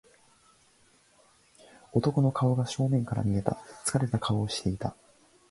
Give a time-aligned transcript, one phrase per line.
[1.93, 3.63] 男の顔が正面から見えた。
[3.85, 4.95] 疲れた顔をしていた。